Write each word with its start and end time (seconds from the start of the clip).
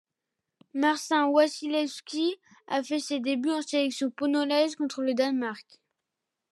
Marcin 0.73 1.27
Wasilewski 1.27 2.33
a 2.67 2.81
fait 2.81 2.97
ses 2.97 3.19
débuts 3.19 3.51
en 3.51 3.61
sélection 3.61 4.09
polonaise 4.09 4.71
le 4.71 4.77
contre 4.77 5.03
le 5.03 5.13
Danemark. 5.13 5.79